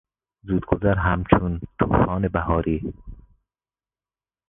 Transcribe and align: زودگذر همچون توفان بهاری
زودگذر 0.43 0.95
همچون 0.95 1.61
توفان 1.79 2.27
بهاری 2.27 2.93